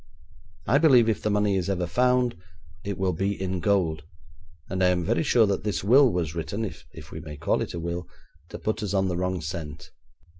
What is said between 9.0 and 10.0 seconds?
the wrong scent.'